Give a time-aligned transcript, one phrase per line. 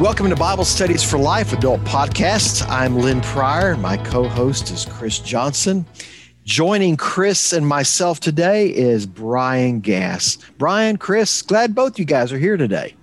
[0.00, 2.68] Welcome to Bible Studies for Life Adult Podcast.
[2.68, 3.76] I'm Lynn Pryor.
[3.76, 5.86] My co host is Chris Johnson.
[6.44, 10.36] Joining Chris and myself today is Brian Gass.
[10.58, 12.96] Brian, Chris, glad both you guys are here today.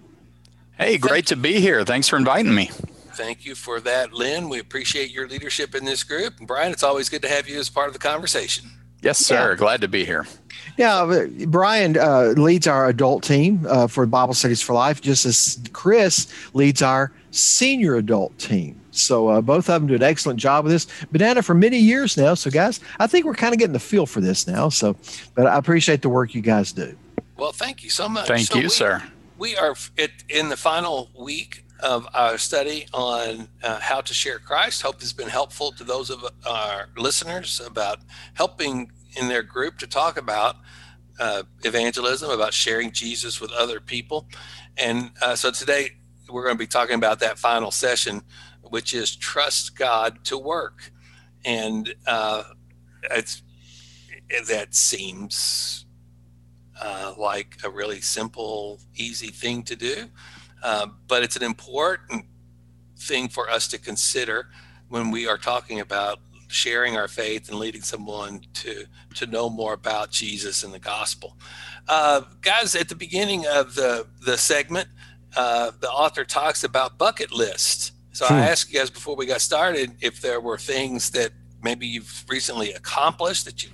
[0.77, 1.85] Hey, great to be here.
[1.85, 2.69] Thanks for inviting me.
[3.13, 4.49] Thank you for that, Lynn.
[4.49, 6.39] We appreciate your leadership in this group.
[6.39, 8.69] And Brian, it's always good to have you as part of the conversation.
[9.01, 9.51] Yes, sir.
[9.51, 9.55] Yeah.
[9.55, 10.25] Glad to be here.
[10.77, 15.59] Yeah, Brian uh, leads our adult team uh, for Bible Studies for Life, just as
[15.73, 18.79] Chris leads our senior adult team.
[18.91, 20.87] So uh, both of them do an excellent job with this.
[21.11, 22.33] Been at it for many years now.
[22.33, 24.69] So guys, I think we're kind of getting the feel for this now.
[24.69, 24.95] So,
[25.35, 26.95] but I appreciate the work you guys do.
[27.37, 28.27] Well, thank you so much.
[28.27, 29.03] Thank so you, we, sir.
[29.37, 29.75] We are
[30.29, 34.81] in the final week of our study on uh, how to share Christ.
[34.81, 37.99] Hope has been helpful to those of our listeners about
[38.33, 40.57] helping in their group to talk about
[41.19, 44.27] uh, evangelism, about sharing Jesus with other people.
[44.77, 45.91] And uh, so today
[46.29, 48.21] we're going to be talking about that final session,
[48.63, 50.91] which is trust God to work.
[51.43, 52.43] And uh,
[53.09, 53.43] it's
[54.47, 55.85] that seems
[56.81, 60.09] uh, like a really simple, easy thing to do.
[60.61, 62.25] Uh, but it's an important
[62.97, 64.49] thing for us to consider
[64.89, 68.85] when we are talking about sharing our faith and leading someone to
[69.15, 71.37] to know more about Jesus and the gospel.
[71.87, 74.87] Uh, guys, at the beginning of the the segment,
[75.35, 77.93] uh, the author talks about bucket lists.
[78.11, 78.33] So hmm.
[78.33, 81.31] I asked you guys before we got started if there were things that
[81.63, 83.69] maybe you've recently accomplished that you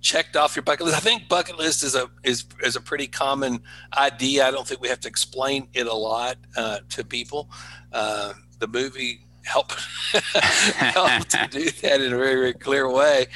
[0.00, 0.96] checked off your bucket list.
[0.96, 3.60] I think bucket list is a is is a pretty common
[3.96, 4.46] idea.
[4.46, 7.50] I don't think we have to explain it a lot uh, to people.
[7.92, 9.72] Uh, the movie helped
[10.12, 13.26] help to do that in a very very clear way.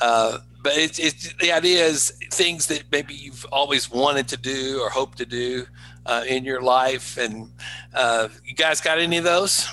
[0.00, 4.90] Uh, but it's, the idea is things that maybe you've always wanted to do or
[4.90, 5.66] hoped to do
[6.04, 7.50] uh, in your life, and
[7.94, 9.70] uh, you guys got any of those?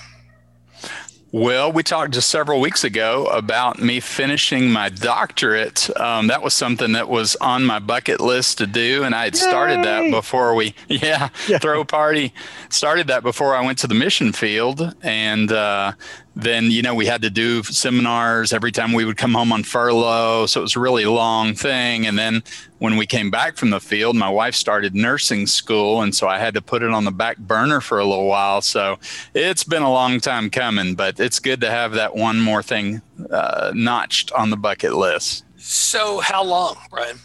[1.33, 5.89] Well, we talked just several weeks ago about me finishing my doctorate.
[5.99, 9.35] Um, that was something that was on my bucket list to do, and I had
[9.35, 9.41] Yay!
[9.41, 12.33] started that before we, yeah, yeah, throw party.
[12.69, 15.91] Started that before I went to the mission field, and uh,
[16.37, 19.63] then you know we had to do seminars every time we would come home on
[19.63, 20.45] furlough.
[20.45, 22.05] So it was a really long thing.
[22.05, 22.43] And then
[22.77, 26.01] when we came back from the field my wife started nursing school.
[26.01, 28.61] And so i had to put it on the back burner for a little while.
[28.61, 28.99] So
[29.33, 33.01] it's been a long time coming but it's good to have that one more thing
[33.31, 35.43] uh, notched on the bucket list.
[35.57, 37.17] So how long brian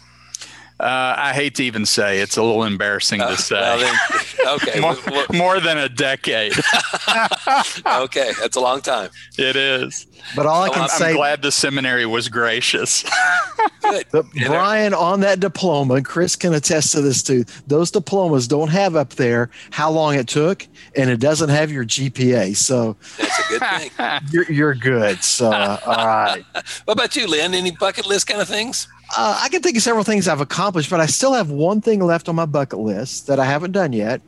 [0.79, 3.55] uh, I hate to even say it's a little embarrassing uh, to say.
[3.55, 4.79] Well then, okay,
[5.09, 6.53] more, more, than a decade.
[7.85, 9.09] okay, that's a long time.
[9.37, 10.07] It is.
[10.35, 13.05] But all I can I'm, say, I'm glad the seminary was gracious.
[13.81, 14.25] Good.
[14.47, 17.45] Brian, on that diploma, Chris can attest to this too.
[17.67, 21.85] Those diplomas don't have up there how long it took, and it doesn't have your
[21.85, 22.55] GPA.
[22.55, 24.21] So that's a good thing.
[24.31, 25.23] You're, you're good.
[25.23, 26.43] So uh, all right.
[26.85, 27.53] What about you, Lynn?
[27.53, 28.87] Any bucket list kind of things?
[29.15, 31.99] Uh, I can think of several things I've accomplished, but I still have one thing
[31.99, 34.21] left on my bucket list that I haven't done yet.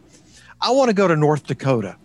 [0.61, 1.95] I want to go to North Dakota.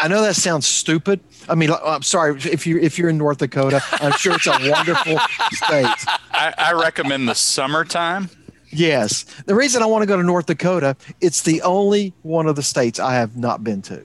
[0.00, 1.20] I know that sounds stupid.
[1.48, 3.82] I mean, I'm sorry if you if you're in North Dakota.
[3.92, 5.18] I'm sure it's a wonderful
[5.50, 6.04] state.
[6.30, 8.30] I, I recommend the summertime.
[8.70, 12.54] Yes, the reason I want to go to North Dakota, it's the only one of
[12.54, 14.04] the states I have not been to.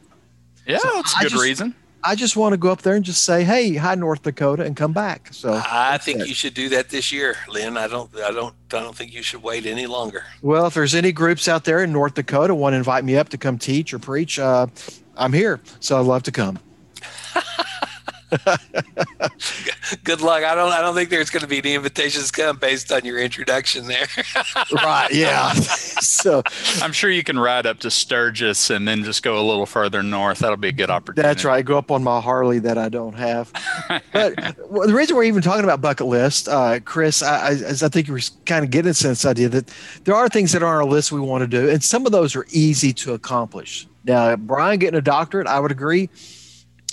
[0.66, 1.76] Yeah, so that's a good just, reason.
[2.06, 4.76] I just want to go up there and just say, "Hey, hi, North Dakota," and
[4.76, 5.30] come back.
[5.32, 6.28] So I think it.
[6.28, 7.78] you should do that this year, Lynn.
[7.78, 10.24] I don't, I don't, I don't think you should wait any longer.
[10.42, 13.30] Well, if there's any groups out there in North Dakota want to invite me up
[13.30, 14.68] to come teach or preach, uh,
[15.16, 15.62] I'm here.
[15.80, 16.60] So I'd love to come.
[20.04, 20.44] Good luck.
[20.44, 20.72] I don't.
[20.72, 24.08] I don't think there's going to be any invitations come based on your introduction there.
[24.72, 25.12] right.
[25.12, 25.54] Yeah.
[25.54, 26.44] so
[26.82, 30.02] I'm sure you can ride up to Sturgis and then just go a little further
[30.02, 30.40] north.
[30.40, 31.28] That'll be a good opportunity.
[31.28, 31.64] That's right.
[31.64, 33.52] Go up on my Harley that I don't have.
[34.12, 37.90] but well, the reason we're even talking about bucket list, uh, Chris, I, I, I
[37.90, 39.74] think you were kind of getting into this idea that
[40.06, 42.12] there are things that are on our list we want to do, and some of
[42.12, 43.88] those are easy to accomplish.
[44.06, 46.10] Now, Brian getting a doctorate, I would agree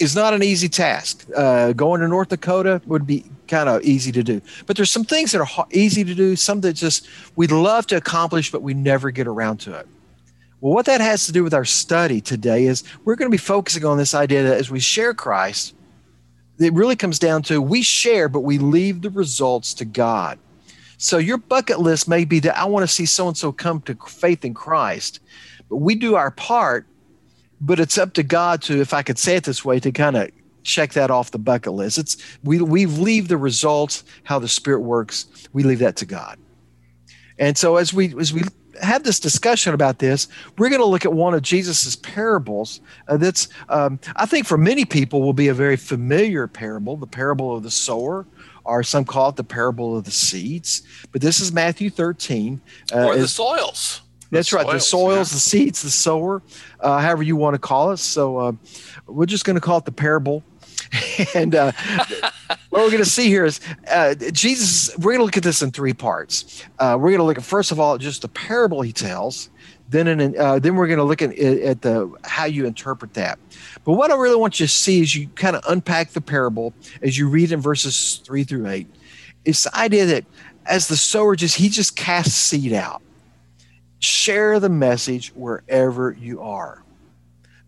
[0.00, 1.26] is not an easy task.
[1.36, 5.04] Uh, going to North Dakota would be kind of easy to do, but there's some
[5.04, 6.34] things that are easy to do.
[6.36, 7.06] Some that just
[7.36, 9.86] we'd love to accomplish, but we never get around to it.
[10.60, 13.38] Well, what that has to do with our study today is we're going to be
[13.38, 15.74] focusing on this idea that as we share Christ,
[16.58, 20.38] it really comes down to we share, but we leave the results to God.
[20.98, 23.80] So your bucket list may be that I want to see so and so come
[23.82, 25.20] to faith in Christ,
[25.70, 26.86] but we do our part
[27.60, 30.16] but it's up to God to, if I could say it this way, to kind
[30.16, 30.30] of
[30.62, 31.98] check that off the bucket list.
[31.98, 36.38] It's we we leave the results, how the Spirit works, we leave that to God.
[37.38, 38.42] And so as we as we
[38.82, 40.28] have this discussion about this,
[40.58, 42.80] we're going to look at one of Jesus's parables.
[43.08, 47.06] Uh, that's, um, I think, for many people, will be a very familiar parable, the
[47.06, 48.26] parable of the sower,
[48.64, 50.82] or some call it the parable of the seeds.
[51.12, 52.60] But this is Matthew 13.
[52.92, 54.02] Uh, or the soils.
[54.30, 54.66] That's the right.
[54.66, 55.34] Soils, the soils, yeah.
[55.34, 56.42] the seeds, the sower,
[56.80, 57.98] uh, however you want to call it.
[57.98, 58.52] So uh,
[59.06, 60.44] we're just going to call it the parable.
[61.34, 61.72] and uh,
[62.70, 63.60] what we're going to see here is
[63.90, 64.96] uh, Jesus.
[64.96, 66.64] We're going to look at this in three parts.
[66.78, 69.50] Uh, we're going to look at first of all just the parable he tells.
[69.88, 73.40] Then, in, uh, then we're going to look at, at the how you interpret that.
[73.84, 76.72] But what I really want you to see is you kind of unpack the parable
[77.02, 78.86] as you read in verses three through eight.
[79.44, 80.24] It's the idea that
[80.66, 83.02] as the sower just he just casts seed out.
[84.00, 86.82] Share the message wherever you are.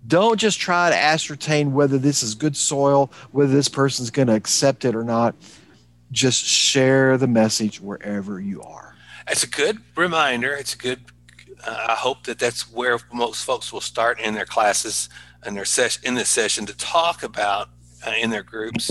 [0.07, 4.35] Don't just try to ascertain whether this is good soil, whether this person's going to
[4.35, 5.37] accept it or not.
[6.11, 8.95] Just share the message wherever you are.
[9.29, 10.53] It's a good reminder.
[10.55, 11.01] It's a good.
[11.65, 15.09] Uh, I hope that that's where most folks will start in their classes
[15.45, 17.69] and their session in this session to talk about
[18.05, 18.91] uh, in their groups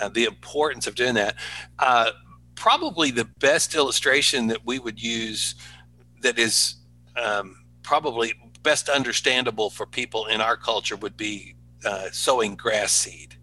[0.00, 1.36] uh, the importance of doing that.
[1.78, 2.10] Uh,
[2.56, 5.54] probably the best illustration that we would use
[6.22, 6.76] that is
[7.16, 11.54] um, probably best understandable for people in our culture would be
[11.84, 13.36] uh, sowing grass seed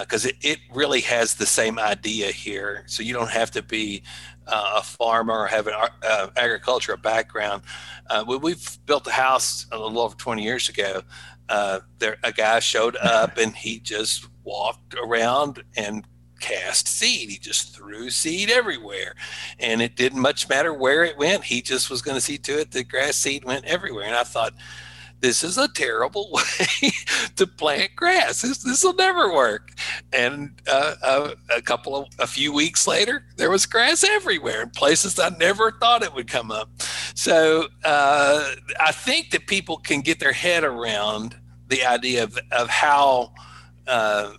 [0.00, 2.84] because uh, it, it really has the same idea here.
[2.86, 4.02] So you don't have to be
[4.46, 7.62] uh, a farmer or have an uh, agricultural background.
[8.08, 11.02] Uh, when we've built a house a little over 20 years ago,
[11.48, 16.06] uh, there a guy showed up and he just walked around and
[16.42, 17.30] cast seed.
[17.30, 19.14] He just threw seed everywhere.
[19.58, 21.44] And it didn't much matter where it went.
[21.44, 24.04] He just was going to see to it that grass seed went everywhere.
[24.04, 24.52] And I thought,
[25.20, 26.90] this is a terrible way
[27.36, 28.42] to plant grass.
[28.42, 29.70] This will never work.
[30.12, 34.70] And uh, a, a, couple of a few weeks later, there was grass everywhere in
[34.70, 36.70] places I never thought it would come up.
[37.14, 41.36] So uh, I think that people can get their head around
[41.68, 43.32] the idea of of how
[43.86, 44.32] uh,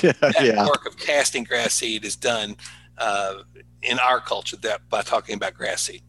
[0.20, 0.66] that yeah.
[0.66, 2.56] work of casting grass seed is done
[2.98, 3.42] uh,
[3.82, 6.02] in our culture that by talking about grass seed.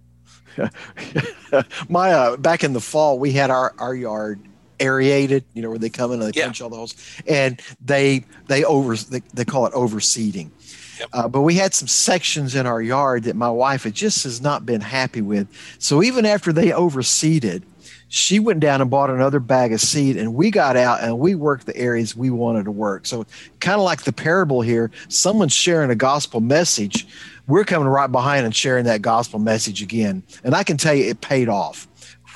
[1.90, 4.42] My uh, back in the fall, we had our our yard
[4.80, 5.44] aerated.
[5.54, 6.46] You know where they come in and they yeah.
[6.46, 6.96] punch all the holes,
[7.28, 10.52] and they they over they, they call it overseeding.
[11.00, 11.10] Yep.
[11.14, 14.42] Uh, but we had some sections in our yard that my wife had just has
[14.42, 15.48] not been happy with.
[15.78, 17.64] So even after they overseeded,
[18.10, 21.36] she went down and bought another bag of seed and we got out and we
[21.36, 23.26] worked the areas we wanted to work so
[23.60, 27.08] kind of like the parable here someone's sharing a gospel message
[27.48, 31.06] we're coming right behind and sharing that gospel message again and i can tell you
[31.06, 31.88] it paid off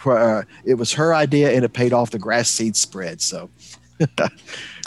[0.05, 3.49] uh, it was her idea and it paid off the grass seed spread so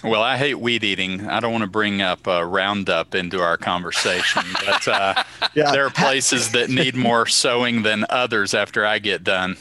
[0.04, 1.26] Well, I hate weed eating.
[1.26, 5.70] I don't want to bring up uh, Roundup into our conversation, but uh, yeah.
[5.72, 9.56] there are places that need more sowing than others after I get done.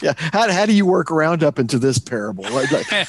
[0.00, 0.14] Yeah.
[0.16, 2.44] How, how do you work Roundup into this parable?
[2.44, 2.86] Like, like...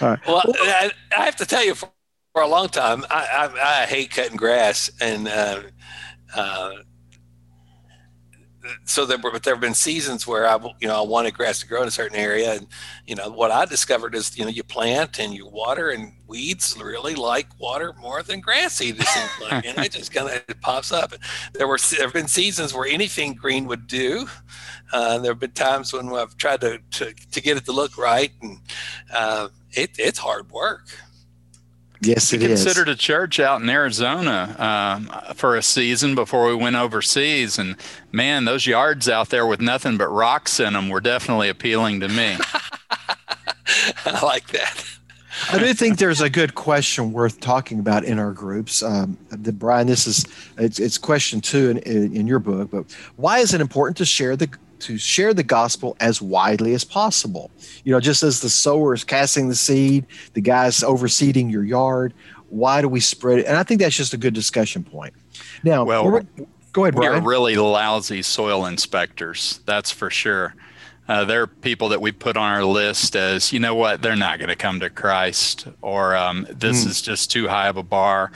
[0.00, 1.90] Well, I, I, have to tell you, for,
[2.32, 4.90] for a long time, I, I, I hate cutting grass.
[5.00, 5.62] And uh,
[6.34, 6.72] uh
[8.84, 11.66] so there, but there have been seasons where I, you know, I wanted grass to
[11.66, 12.66] grow in a certain area, and
[13.06, 16.76] you know, what I discovered is, you know, you plant and you water, and weeds
[16.80, 18.98] really like water more than grass seed.
[19.40, 21.14] Like, and it just kind of pops up.
[21.54, 24.28] There were there have been seasons where anything green would do.
[24.92, 27.96] Uh, there have been times when I've tried to to, to get it to look
[27.96, 28.58] right, and
[29.12, 30.88] uh, it, it's hard work.
[32.00, 32.42] Yes, it is.
[32.42, 37.58] we considered a church out in Arizona um, for a season before we went overseas,
[37.58, 37.76] and
[38.12, 42.08] man, those yards out there with nothing but rocks in them were definitely appealing to
[42.08, 42.36] me.
[44.06, 44.84] I like that.
[45.50, 48.82] I do think there's a good question worth talking about in our groups.
[48.82, 50.24] Um, the, Brian, this is
[50.56, 52.84] it's, it's question two in, in, in your book, but
[53.16, 54.48] why is it important to share the
[54.80, 57.50] to share the gospel as widely as possible.
[57.84, 62.14] You know, just as the sower is casting the seed, the guy's overseeding your yard.
[62.48, 63.46] Why do we spread it?
[63.46, 65.14] And I think that's just a good discussion point.
[65.62, 66.22] Now, well,
[66.72, 67.22] go ahead, Brian.
[67.24, 70.54] We're really lousy soil inspectors, that's for sure.
[71.08, 74.14] Uh, there are people that we put on our list as, you know what, they're
[74.14, 76.88] not going to come to Christ, or um, this mm.
[76.88, 78.30] is just too high of a bar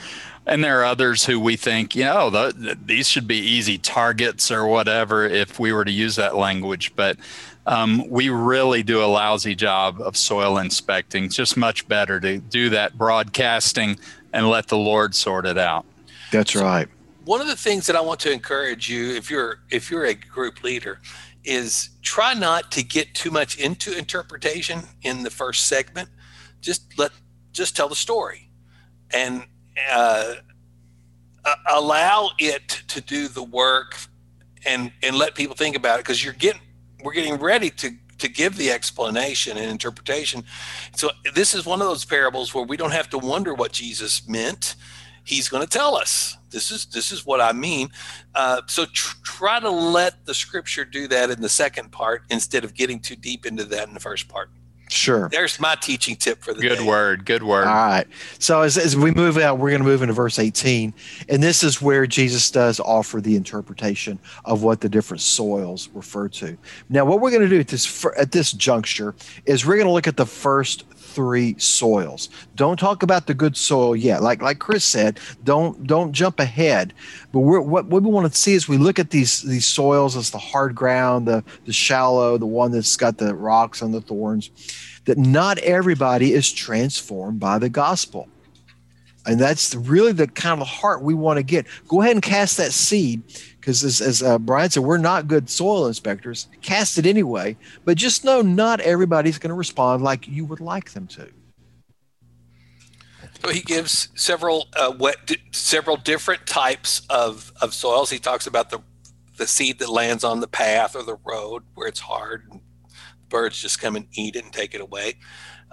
[0.45, 4.51] and there are others who we think, you know, the, these should be easy targets
[4.51, 6.93] or whatever if we were to use that language.
[6.95, 7.17] But
[7.65, 11.25] um, we really do a lousy job of soil inspecting.
[11.25, 13.97] It's just much better to do that broadcasting
[14.33, 15.85] and let the Lord sort it out.
[16.31, 16.87] That's right.
[17.25, 20.13] One of the things that I want to encourage you, if you're if you're a
[20.13, 20.99] group leader,
[21.45, 26.09] is try not to get too much into interpretation in the first segment.
[26.59, 27.11] Just let
[27.53, 28.49] just tell the story,
[29.11, 29.45] and
[29.91, 30.35] uh,
[31.69, 33.97] allow it to do the work
[34.65, 36.61] and and let people think about it because you're getting
[37.03, 40.43] we're getting ready to to give the explanation and interpretation.
[40.95, 44.27] So this is one of those parables where we don't have to wonder what Jesus
[44.27, 44.75] meant.
[45.25, 46.37] He's going to tell us.
[46.49, 47.89] This is this is what I mean.
[48.35, 52.63] Uh, so tr- try to let the scripture do that in the second part instead
[52.63, 54.49] of getting too deep into that in the first part.
[54.89, 55.29] Sure.
[55.31, 56.85] There's my teaching tip for the good day.
[56.85, 57.25] word.
[57.25, 57.65] Good word.
[57.65, 58.05] All right.
[58.39, 60.93] So as, as we move out, we're going to move into verse 18.
[61.29, 66.27] And this is where Jesus does offer the interpretation of what the different soils refer
[66.29, 66.57] to.
[66.89, 69.93] Now, what we're going to do at this, at this juncture is we're going to
[69.93, 72.29] look at the first three soils.
[72.55, 74.21] Don't talk about the good soil yet.
[74.21, 76.93] Like like Chris said, don't don't jump ahead.
[77.31, 80.31] But what what we want to see is we look at these these soils as
[80.31, 84.49] the hard ground, the the shallow, the one that's got the rocks and the thorns.
[85.05, 88.27] That not everybody is transformed by the gospel.
[89.25, 91.65] And that's really the kind of heart we want to get.
[91.87, 93.23] Go ahead and cast that seed
[93.59, 96.47] because as, as uh, Brian said, we're not good soil inspectors.
[96.61, 100.91] Cast it anyway, but just know not everybody's going to respond like you would like
[100.91, 101.29] them to.
[103.41, 108.09] So he gives several uh, wet, several different types of, of soils.
[108.09, 108.79] He talks about the
[109.37, 112.61] the seed that lands on the path or the road where it's hard, and
[113.29, 115.15] birds just come and eat it and take it away.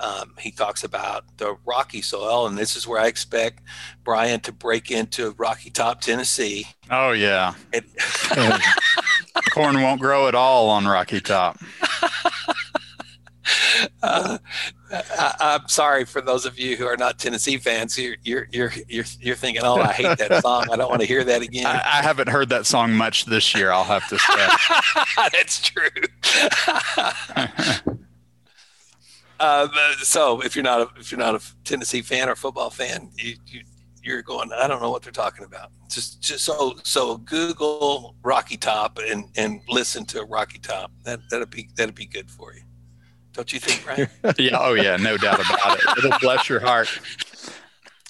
[0.01, 3.63] Um, he talks about the rocky soil, and this is where I expect
[4.03, 6.67] Brian to break into Rocky Top, Tennessee.
[6.91, 7.85] Oh yeah, it,
[9.53, 11.59] corn won't grow at all on Rocky Top.
[14.03, 14.39] Uh,
[14.93, 17.99] I, am sorry for those of you who are not Tennessee fans.
[17.99, 20.67] You're you're you're you're, you're thinking, "Oh, I hate that song.
[20.71, 23.55] I don't want to hear that again." I, I haven't heard that song much this
[23.55, 23.71] year.
[23.73, 24.49] I'll have to say
[25.33, 25.89] that's true.
[29.41, 29.69] Uh,
[30.03, 33.35] so if you're not a, if you're not a Tennessee fan or football fan, you,
[33.47, 33.63] you
[34.03, 35.71] you're going, I don't know what they're talking about.
[35.89, 40.93] Just just so so Google Rocky Top and and listen to Rocky Top.
[41.05, 42.63] That that'd be that'd be good for you.
[43.33, 44.09] Don't you think, Brian?
[44.39, 44.59] yeah.
[44.59, 44.97] Oh, yeah.
[44.97, 45.99] No doubt about it.
[45.99, 46.89] It'll bless your heart.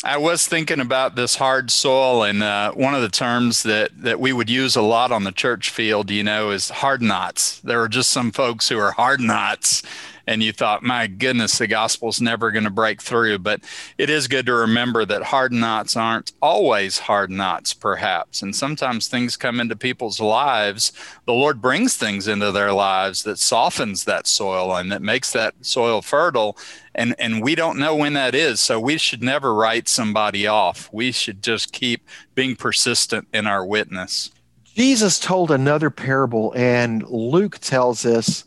[0.03, 4.19] I was thinking about this hard soil, and uh, one of the terms that that
[4.19, 7.61] we would use a lot on the church field, you know, is hard knots.
[7.61, 9.83] There are just some folks who are hard knots,
[10.27, 13.39] and you thought, my goodness, the gospel's never going to break through.
[13.39, 13.63] But
[13.99, 18.43] it is good to remember that hard knots aren't always hard knots, perhaps.
[18.43, 20.93] And sometimes things come into people's lives.
[21.27, 25.55] The Lord brings things into their lives that softens that soil and that makes that
[25.61, 26.57] soil fertile.
[26.95, 28.61] And, and we don't know when that is.
[28.61, 30.89] So we should never write somebody off.
[30.93, 34.31] We should just keep being persistent in our witness.
[34.75, 38.45] Jesus told another parable, and Luke tells us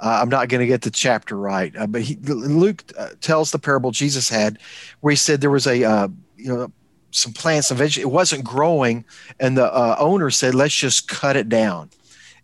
[0.00, 3.50] uh, I'm not going to get the chapter right, uh, but he, Luke uh, tells
[3.50, 4.58] the parable Jesus had,
[5.00, 6.72] where he said there was a uh, you know
[7.10, 9.04] some plants, eventually it wasn't growing,
[9.38, 11.90] and the uh, owner said, "Let's just cut it down."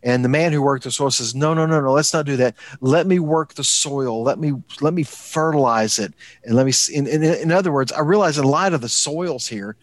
[0.03, 1.93] And the man who worked the soil says, "No, no, no, no.
[1.93, 2.57] Let's not do that.
[2.81, 4.23] Let me work the soil.
[4.23, 8.01] Let me let me fertilize it, and let me." In, in, in other words, I
[8.01, 9.77] realize in light of the soils here,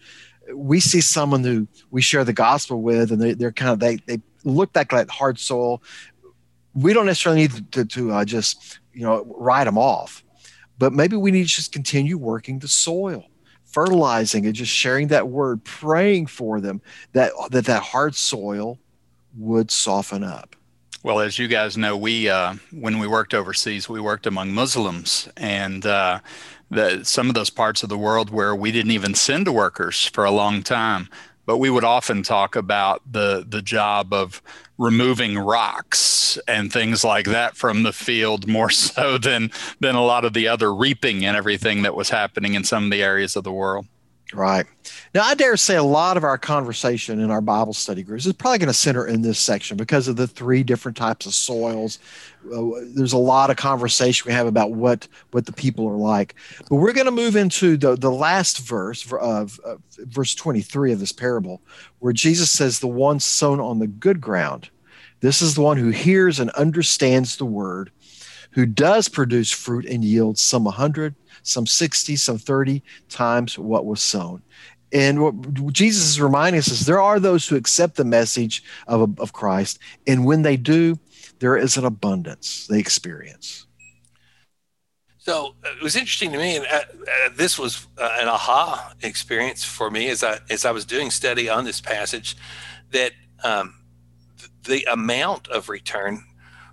[0.54, 3.96] we see someone who we share the gospel with, and they, they're kind of they
[4.06, 5.82] they look like that hard soil
[6.74, 10.22] we don't necessarily need to, to uh, just you know write them off
[10.78, 13.24] but maybe we need to just continue working the soil
[13.74, 16.80] fertilizing and just sharing that word praying for them
[17.12, 18.78] that that that hard soil
[19.36, 20.54] would soften up.
[21.02, 25.28] Well as you guys know we uh, when we worked overseas we worked among muslims
[25.36, 26.20] and uh,
[26.70, 30.24] the, some of those parts of the world where we didn't even send workers for
[30.24, 31.08] a long time
[31.46, 34.42] but we would often talk about the the job of
[34.78, 40.24] removing rocks and things like that from the field more so than than a lot
[40.24, 43.44] of the other reaping and everything that was happening in some of the areas of
[43.44, 43.86] the world.
[44.32, 44.66] Right.
[45.14, 48.32] Now, I dare say a lot of our conversation in our Bible study groups is
[48.32, 51.98] probably going to center in this section because of the three different types of soils.
[52.52, 56.34] Uh, there's a lot of conversation we have about what what the people are like.
[56.68, 61.00] But we're going to move into the, the last verse of uh, verse 23 of
[61.00, 61.60] this parable,
[61.98, 64.70] where Jesus says, The one sown on the good ground.
[65.20, 67.90] This is the one who hears and understands the word,
[68.54, 74.00] who does produce fruit and yields some 100, some 60, some 30 times what was
[74.00, 74.42] sown.
[74.92, 79.18] And what Jesus is reminding us is there are those who accept the message of,
[79.18, 79.80] of Christ.
[80.06, 80.96] And when they do,
[81.40, 83.66] there is an abundance they experience.
[85.18, 88.92] So uh, it was interesting to me, and uh, uh, this was uh, an aha
[89.02, 92.36] experience for me as I as I was doing study on this passage,
[92.90, 93.74] that um,
[94.38, 96.22] th- the amount of return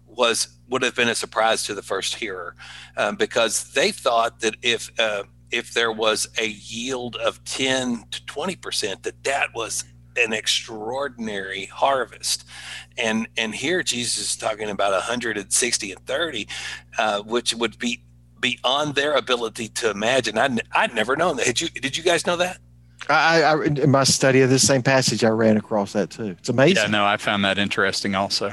[0.06, 2.56] was would have been a surprise to the first hearer
[2.98, 8.26] um, because they thought that if uh, if there was a yield of 10 to
[8.26, 9.84] 20 percent that that was
[10.18, 12.46] an extraordinary harvest.
[12.98, 16.48] And and here Jesus is talking about 160 and 30,
[16.98, 18.04] uh, which would be
[18.40, 20.38] beyond their ability to imagine.
[20.38, 21.48] I I'd never known that.
[21.48, 22.58] Had you did you guys know that?
[23.10, 26.36] I, I in my study of this same passage, I ran across that too.
[26.40, 26.84] It's amazing.
[26.84, 28.52] Yeah, no, I found that interesting also.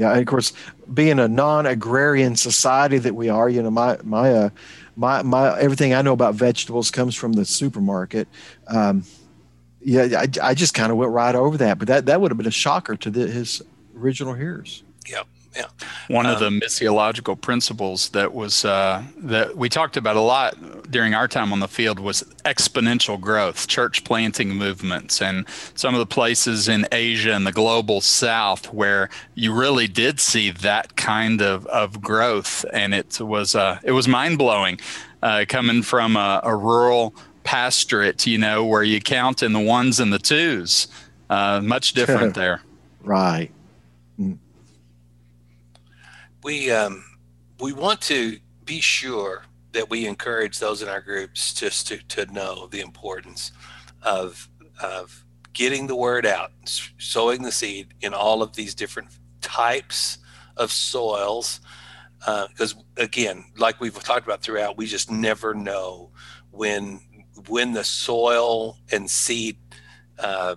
[0.00, 0.54] Yeah, and of course,
[0.94, 4.50] being a non-agrarian society that we are, you know, my my uh,
[4.96, 8.26] my my everything I know about vegetables comes from the supermarket.
[8.66, 9.04] Um,
[9.82, 12.38] yeah, I, I just kind of went right over that, but that that would have
[12.38, 13.60] been a shocker to the, his
[13.94, 14.82] original hearers.
[15.06, 15.26] Yep.
[15.54, 15.66] Yeah.
[16.08, 20.90] One um, of the missiological principles that was uh, that we talked about a lot
[20.90, 25.98] during our time on the field was exponential growth, church planting movements, and some of
[25.98, 31.42] the places in Asia and the global South where you really did see that kind
[31.42, 34.78] of, of growth, and it was uh, it was mind blowing,
[35.22, 39.98] uh, coming from a, a, rural pastorate, you know, where you count in the ones
[39.98, 40.86] and the twos.
[41.28, 42.60] Uh, much different there.
[43.02, 43.50] Right.
[46.42, 47.04] We um,
[47.60, 52.32] we want to be sure that we encourage those in our groups just to, to
[52.32, 53.52] know the importance
[54.02, 54.48] of
[54.82, 56.52] of getting the word out,
[56.98, 59.08] sowing the seed in all of these different
[59.40, 60.18] types
[60.56, 61.60] of soils.
[62.18, 66.10] Because uh, again, like we've talked about throughout, we just never know
[66.50, 67.00] when
[67.48, 69.56] when the soil and seed
[70.18, 70.56] uh,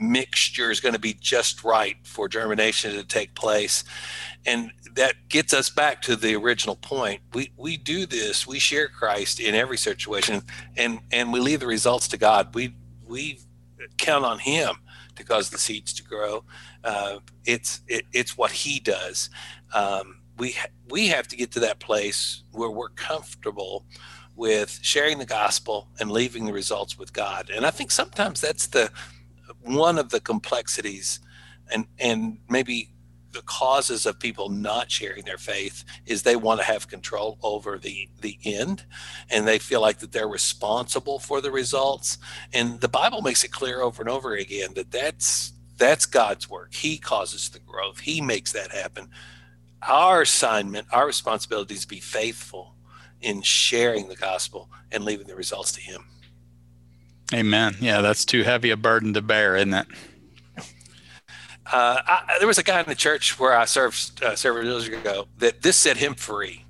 [0.00, 3.84] mixture is going to be just right for germination to take place.
[4.46, 7.20] And that gets us back to the original point.
[7.34, 10.42] We we do this we share christ in every situation
[10.76, 12.54] and and we leave the results to god.
[12.54, 12.74] We
[13.06, 13.40] we
[13.96, 14.76] count on him
[15.16, 16.44] to cause the seeds to grow.
[16.84, 19.30] Uh, it's it, it's what he does.
[19.74, 20.56] Um, we
[20.88, 23.84] we have to get to that place where we're comfortable
[24.36, 27.50] with sharing the gospel and leaving the results with god.
[27.50, 28.90] And i think sometimes that's the
[29.74, 31.20] one of the complexities
[31.70, 32.90] and and maybe
[33.32, 37.78] the causes of people not sharing their faith is they want to have control over
[37.78, 38.84] the the end
[39.30, 42.18] and they feel like that they're responsible for the results.
[42.52, 46.74] And the bible makes it clear over and over again that that's that's god's work.
[46.74, 48.00] He causes the growth.
[48.00, 49.08] He makes that happen.
[49.86, 52.74] Our assignment our responsibility is to be faithful
[53.20, 56.04] in sharing the gospel and leaving the results to him
[57.32, 57.76] Amen.
[57.80, 59.86] Yeah, that's too heavy a burden to bear, isn't it?
[61.70, 64.88] Uh, I, there was a guy in the church where I served uh, several years
[64.88, 66.64] ago that this set him free.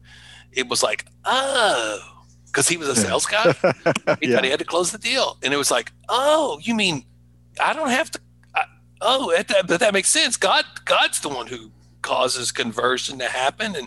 [0.51, 2.01] It was like, oh,
[2.47, 3.53] because he was a sales guy.
[4.21, 4.35] he yeah.
[4.35, 7.05] thought he had to close the deal, and it was like, oh, you mean
[7.61, 8.21] I don't have to?
[8.57, 8.65] I,
[9.01, 10.37] oh, that, but that makes sense.
[10.37, 11.71] God, God's the one who
[12.03, 13.87] causes conversion to happen, and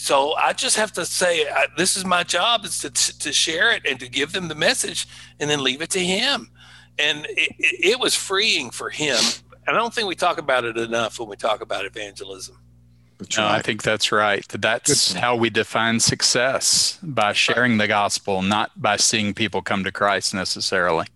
[0.00, 3.70] so I just have to say, I, this is my job is to, to share
[3.70, 5.06] it and to give them the message
[5.38, 6.50] and then leave it to him.
[6.98, 9.20] And it, it was freeing for him.
[9.66, 12.56] And I don't think we talk about it enough when we talk about evangelism.
[13.18, 13.56] That's no, right.
[13.56, 14.42] I think that's right.
[14.48, 19.92] That's how we define success by sharing the gospel, not by seeing people come to
[19.92, 21.08] Christ necessarily.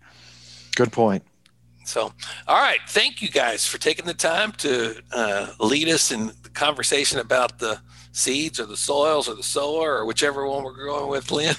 [0.75, 1.23] Good point.
[1.85, 2.13] So,
[2.47, 2.79] all right.
[2.87, 7.57] Thank you guys for taking the time to uh, lead us in the conversation about
[7.57, 7.79] the
[8.15, 11.55] seeds or the soils or the sower or whichever one we're going with, Lynn.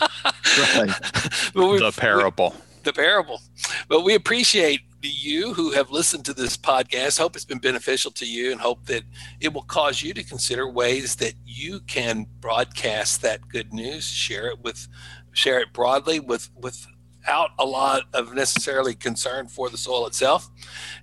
[0.00, 0.88] right.
[1.54, 2.54] the parable.
[2.56, 3.40] We, the parable.
[3.88, 7.18] But we appreciate you who have listened to this podcast.
[7.18, 9.02] Hope it's been beneficial to you and hope that
[9.40, 14.48] it will cause you to consider ways that you can broadcast that good news, share
[14.48, 14.88] it with
[15.32, 20.50] share it broadly with without a lot of necessarily concern for the soil itself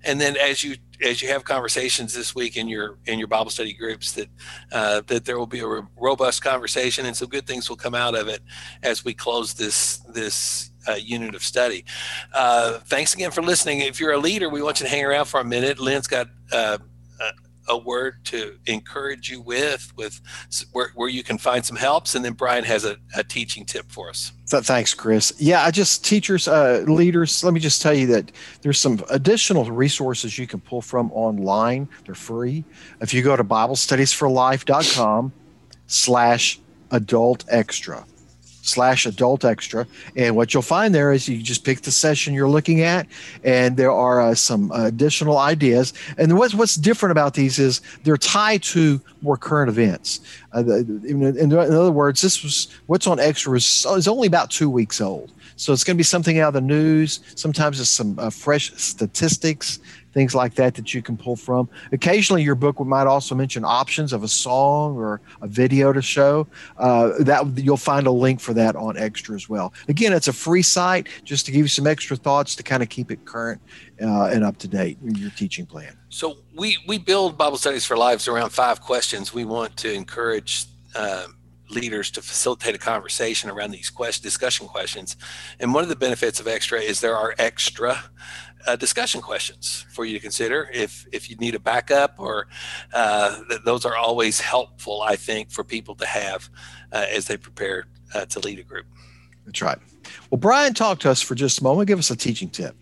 [0.04, 3.52] and then as you as you have conversations this week in your in your bible
[3.52, 4.28] study groups that
[4.72, 8.16] uh, that there will be a robust conversation and some good things will come out
[8.16, 8.42] of it
[8.84, 11.84] as we close this this uh, unit of study.
[12.34, 13.82] Uh, thanks again for listening.
[13.82, 15.80] If you're a leader we want you to hang around for a minute.
[15.80, 16.78] Lynn's got uh,
[17.68, 20.20] a word to encourage you with, with
[20.72, 23.92] where, where you can find some helps, and then Brian has a, a teaching tip
[23.92, 24.32] for us.
[24.46, 25.34] So, Thanks, Chris.
[25.38, 27.44] Yeah, I just teachers, uh, leaders.
[27.44, 31.88] Let me just tell you that there's some additional resources you can pull from online.
[32.06, 32.64] They're free.
[33.02, 35.34] If you go to BibleStudiesForLife.com
[35.88, 36.60] slash
[36.92, 38.06] adult extra
[38.68, 39.88] slash adult extra.
[40.16, 43.08] And what you'll find there is you just pick the session you're looking at,
[43.44, 45.94] and there are uh, some additional ideas.
[46.18, 50.20] And what's, what's different about these is they're tied to more current events.
[50.54, 54.70] Uh, in, in, other words, this was what's on extra is, is only about two
[54.70, 55.32] weeks old.
[55.56, 57.20] So it's going to be something out of the news.
[57.36, 59.80] Sometimes it's some uh, fresh statistics
[60.18, 61.70] things like that that you can pull from.
[61.92, 66.48] Occasionally, your book might also mention options of a song or a video to show.
[66.78, 69.72] Uh, that you'll find a link for that on Extra as well.
[69.88, 72.90] Again, it's a free site just to give you some extra thoughts to kind of
[72.90, 73.62] keep it current
[74.02, 75.96] uh, and up to date in your teaching plan.
[76.10, 79.36] So we we build Bible studies for lives around five questions.
[79.36, 80.66] We want to encourage.
[80.96, 81.28] Uh,
[81.70, 85.18] leaders to facilitate a conversation around these discussion questions.
[85.60, 88.04] And one of the benefits of Extra is there are extra
[88.68, 92.48] uh, discussion questions for you to consider if if you need a backup or
[92.94, 96.50] uh, th- those are always helpful i think for people to have
[96.92, 98.86] uh, as they prepare uh, to lead a group.
[99.46, 99.78] That's right.
[100.30, 101.88] Well brian talk to us for just a moment.
[101.88, 102.76] Give us a teaching tip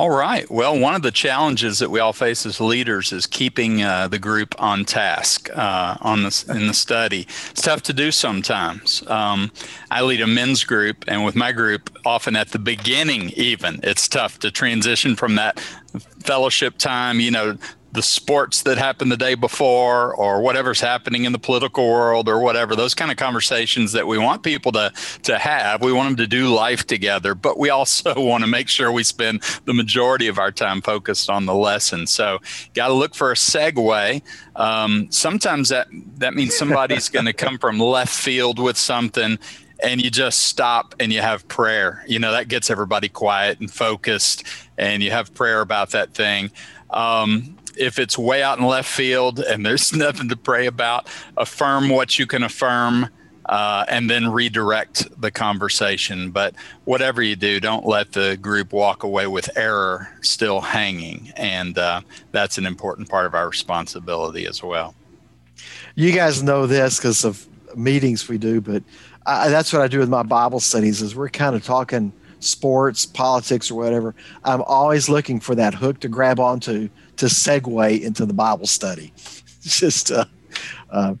[0.00, 0.50] all right.
[0.50, 4.18] Well, one of the challenges that we all face as leaders is keeping uh, the
[4.18, 7.26] group on task uh, on the, in the study.
[7.50, 9.06] It's tough to do sometimes.
[9.08, 9.52] Um,
[9.90, 14.08] I lead a men's group, and with my group, often at the beginning, even it's
[14.08, 15.60] tough to transition from that
[16.24, 17.58] fellowship time, you know,
[17.92, 22.40] the sports that happened the day before or whatever's happening in the political world or
[22.40, 25.82] whatever those kind of conversations that we want people to to have.
[25.82, 29.02] We want them to do life together but we also want to make sure we
[29.02, 32.06] spend the majority of our time focused on the lesson.
[32.06, 32.38] So
[32.74, 34.22] got to look for a segue.
[34.56, 39.38] Um, sometimes that that means somebody's going to come from left field with something
[39.82, 42.04] and you just stop and you have prayer.
[42.06, 44.44] You know that gets everybody quiet and focused
[44.78, 46.50] and you have prayer about that thing.
[46.90, 51.88] Um, if it's way out in left field and there's nothing to pray about, affirm
[51.88, 53.08] what you can affirm.
[53.46, 56.30] Uh, and then redirect the conversation.
[56.30, 56.54] But
[56.84, 61.32] whatever you do, don't let the group walk away with error still hanging.
[61.34, 64.94] And uh, that's an important part of our responsibility as well.
[65.96, 68.84] You guys know this because of meetings we do, but
[69.26, 71.02] I, that's what I do with my Bible studies.
[71.02, 74.14] Is we're kind of talking sports, politics, or whatever.
[74.44, 76.88] I'm always looking for that hook to grab onto
[77.20, 79.12] to segue into the Bible study.
[79.62, 80.24] just uh,
[80.90, 81.14] uh,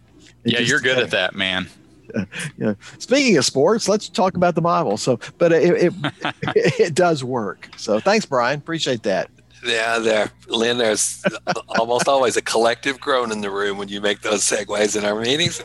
[0.44, 1.68] yeah, just, you're good uh, at that, man.
[2.14, 2.24] Uh,
[2.58, 2.74] yeah.
[2.98, 4.96] Speaking of sports, let's talk about the Bible.
[4.96, 5.94] So, but it, it,
[6.56, 7.68] it does work.
[7.76, 8.58] So, thanks, Brian.
[8.58, 9.30] Appreciate that.
[9.62, 10.78] Yeah, there, Lynn.
[10.78, 11.22] There's
[11.68, 15.20] almost always a collective groan in the room when you make those segues in our
[15.20, 15.58] meetings.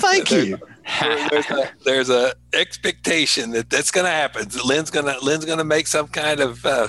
[0.00, 0.58] Thank you.
[1.30, 4.48] There's a, there's a expectation that that's going to happen.
[4.64, 6.88] Lynn's going to Lynn's going to make some kind of uh,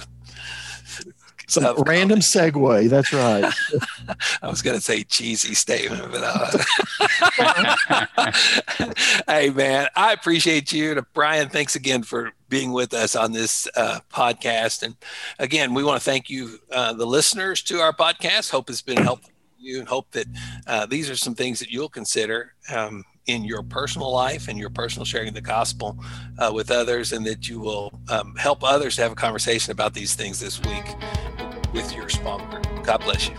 [1.49, 2.89] some random segue.
[2.89, 3.51] That's right.
[4.41, 6.57] I was going to say cheesy statement, but uh,
[9.27, 11.01] hey, man, I appreciate you.
[11.13, 14.83] Brian, thanks again for being with us on this uh, podcast.
[14.83, 14.95] And
[15.39, 18.51] again, we want to thank you, uh, the listeners to our podcast.
[18.51, 20.27] Hope it's been helpful to you and hope that
[20.67, 22.53] uh, these are some things that you'll consider.
[22.73, 25.95] Um, in your personal life and your personal sharing the gospel
[26.39, 29.93] uh, with others, and that you will um, help others to have a conversation about
[29.93, 30.95] these things this week
[31.73, 32.09] with your
[32.49, 32.83] group.
[32.83, 33.35] God bless you.